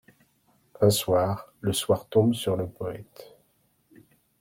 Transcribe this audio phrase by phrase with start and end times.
[0.81, 3.37] Un soir, le soir tombe sur le poète.